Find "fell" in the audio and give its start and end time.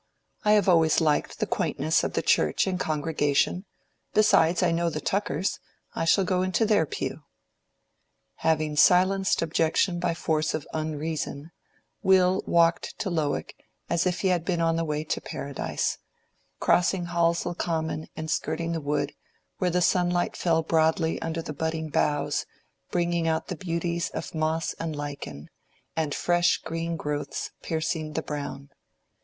20.35-20.63